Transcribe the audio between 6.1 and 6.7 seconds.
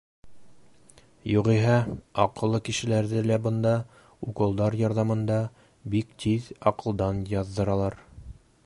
тиҙ